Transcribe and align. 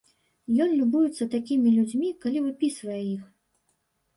Ён 0.63 0.71
любуецца 0.79 1.27
такімі 1.35 1.73
людзьмі, 1.75 2.09
калі 2.25 2.43
выпісвае 2.47 2.99
іх. 3.15 3.23